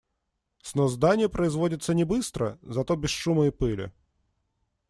[0.63, 3.91] Снос здания производится не быстро, зато без шума и пыли.